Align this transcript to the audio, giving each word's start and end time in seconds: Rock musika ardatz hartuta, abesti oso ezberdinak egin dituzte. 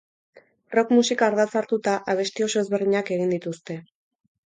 Rock 0.75 0.93
musika 0.99 1.27
ardatz 1.27 1.55
hartuta, 1.63 1.95
abesti 2.17 2.49
oso 2.49 2.65
ezberdinak 2.65 3.15
egin 3.19 3.39
dituzte. 3.39 3.83